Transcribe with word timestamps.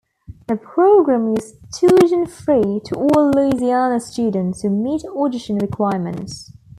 The 0.47 0.55
program 0.57 1.31
is 1.37 1.59
tuition-free 1.75 2.81
to 2.85 2.95
all 2.95 3.29
Louisiana 3.29 3.99
students 3.99 4.63
who 4.63 4.71
meet 4.71 5.05
audition 5.05 5.59
requirements. 5.59 6.51